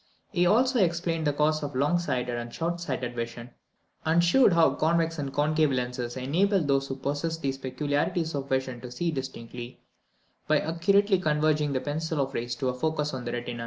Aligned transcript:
He 0.31 0.47
also 0.47 0.79
explained 0.79 1.27
the 1.27 1.33
cause 1.33 1.61
of 1.61 1.75
long 1.75 1.99
sighted 1.99 2.33
and 2.35 2.51
short 2.51 2.79
sighted 2.81 3.15
vision, 3.15 3.51
and 4.03 4.23
shewed 4.23 4.53
how 4.53 4.71
convex 4.71 5.19
and 5.19 5.31
concave 5.31 5.71
lenses 5.71 6.17
enabled 6.17 6.67
those 6.67 6.87
who 6.87 6.95
possessed 6.95 7.43
these 7.43 7.59
peculiarities 7.59 8.33
of 8.33 8.49
vision 8.49 8.81
to 8.81 8.89
see 8.89 9.11
distinctly, 9.11 9.79
by 10.47 10.59
accurately 10.59 11.19
converging 11.19 11.73
the 11.73 11.81
pencils 11.81 12.19
of 12.19 12.33
rays 12.33 12.55
to 12.55 12.69
a 12.69 12.73
focus 12.73 13.13
on 13.13 13.25
the 13.25 13.31
retina. 13.31 13.59